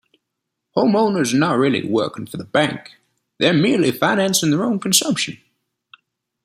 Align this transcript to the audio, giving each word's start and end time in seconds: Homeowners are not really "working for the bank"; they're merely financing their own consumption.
Homeowners 0.75 1.31
are 1.35 1.37
not 1.37 1.59
really 1.59 1.85
"working 1.87 2.25
for 2.25 2.37
the 2.37 2.43
bank"; 2.43 2.93
they're 3.37 3.53
merely 3.53 3.91
financing 3.91 4.49
their 4.49 4.63
own 4.63 4.79
consumption. 4.79 5.37